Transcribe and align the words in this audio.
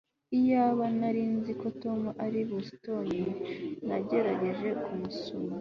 Iyaba 0.37 0.85
nari 0.99 1.23
nzi 1.33 1.51
ko 1.59 1.67
Tom 1.81 2.01
ari 2.25 2.37
i 2.43 2.47
Boston 2.49 3.07
nagerageje 3.87 4.69
kumusura 4.83 5.49